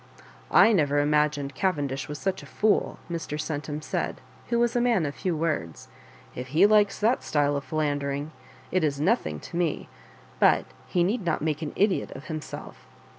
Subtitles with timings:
[0.65, 3.39] "I never ima gined Cavendish was such a fool," Mr.
[3.39, 7.63] Centum said, who was a man of few words;*' if he likes that style of
[7.63, 8.31] philandering,
[8.71, 9.89] it is nothing to me,
[10.39, 12.87] but he need not make an idiot of himself."